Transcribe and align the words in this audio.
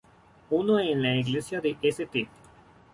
Uno 0.49 0.79
en 0.79 1.03
la 1.03 1.15
iglesia 1.15 1.61
de 1.61 1.77
St. 1.79 2.27